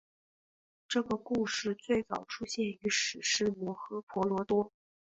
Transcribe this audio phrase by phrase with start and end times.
[0.87, 4.71] 这个故事最早出现于史诗摩诃婆罗多。